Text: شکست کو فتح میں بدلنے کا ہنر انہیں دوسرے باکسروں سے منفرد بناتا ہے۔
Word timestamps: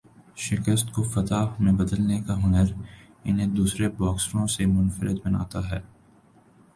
شکست 0.35 0.91
کو 0.93 1.03
فتح 1.03 1.53
میں 1.59 1.73
بدلنے 1.73 2.19
کا 2.27 2.37
ہنر 2.43 2.71
انہیں 3.23 3.47
دوسرے 3.47 3.89
باکسروں 3.89 4.47
سے 4.47 4.65
منفرد 4.65 5.17
بناتا 5.25 5.69
ہے۔ 5.71 5.79